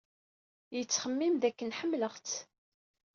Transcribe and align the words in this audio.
Yettxemmim 0.75 1.35
dakken 1.41 1.75
ḥemmleɣ-tt. 1.79 2.31